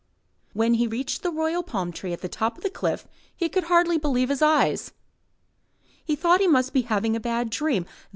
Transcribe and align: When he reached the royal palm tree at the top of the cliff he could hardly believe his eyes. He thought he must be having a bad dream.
When 0.53 0.73
he 0.73 0.87
reached 0.87 1.21
the 1.21 1.29
royal 1.29 1.61
palm 1.61 1.91
tree 1.91 2.11
at 2.11 2.21
the 2.21 2.27
top 2.27 2.57
of 2.57 2.63
the 2.63 2.71
cliff 2.71 3.07
he 3.35 3.47
could 3.47 3.65
hardly 3.65 3.99
believe 3.99 4.29
his 4.29 4.41
eyes. 4.41 4.93
He 6.03 6.15
thought 6.15 6.41
he 6.41 6.47
must 6.47 6.73
be 6.73 6.81
having 6.81 7.15
a 7.15 7.19
bad 7.19 7.51
dream. 7.51 7.85